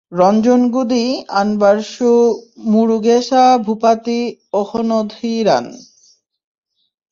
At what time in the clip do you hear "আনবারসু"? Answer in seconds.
1.39-2.11